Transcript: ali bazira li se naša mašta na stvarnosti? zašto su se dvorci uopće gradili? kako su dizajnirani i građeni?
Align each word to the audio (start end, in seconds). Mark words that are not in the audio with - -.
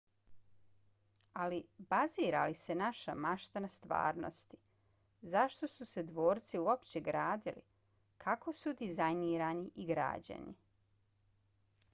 ali 1.41 1.57
bazira 1.91 2.39
li 2.51 2.55
se 2.61 2.75
naša 2.79 3.15
mašta 3.25 3.61
na 3.65 3.69
stvarnosti? 3.73 4.59
zašto 5.35 5.69
su 5.75 5.87
se 5.91 6.05
dvorci 6.09 6.59
uopće 6.63 7.05
gradili? 7.11 7.63
kako 8.25 8.57
su 8.63 8.75
dizajnirani 8.83 9.71
i 9.85 9.89
građeni? 9.95 10.59